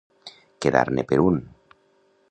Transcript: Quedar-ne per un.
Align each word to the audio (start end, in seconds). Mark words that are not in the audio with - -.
Quedar-ne 0.65 1.05
per 1.13 1.21
un. 1.27 1.39